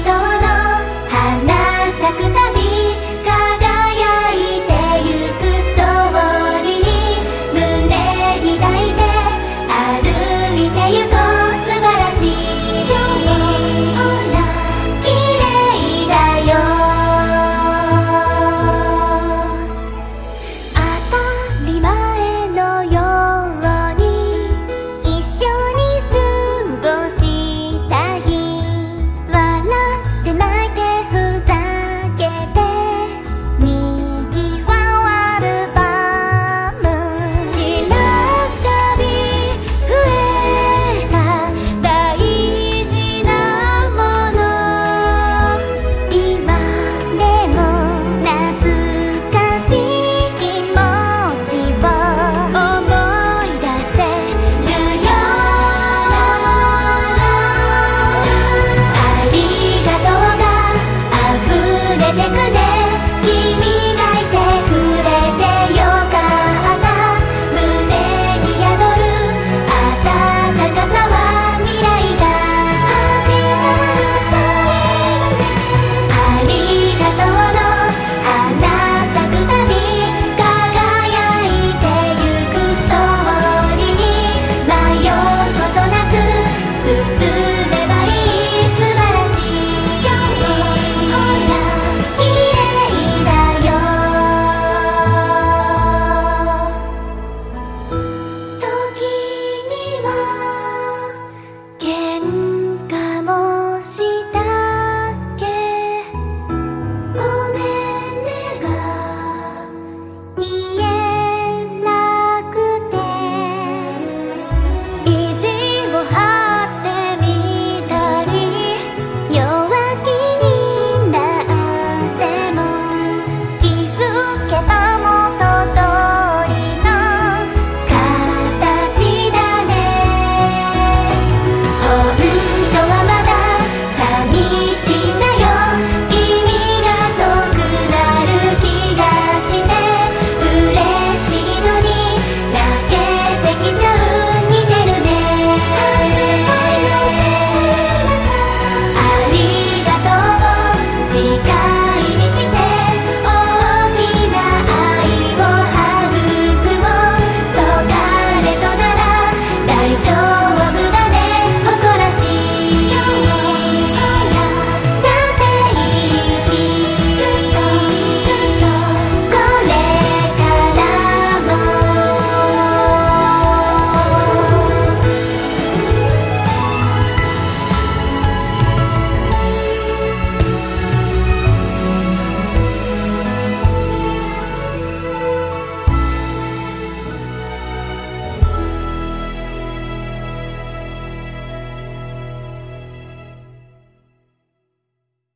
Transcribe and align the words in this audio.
I 0.00 0.04
know 0.04 0.39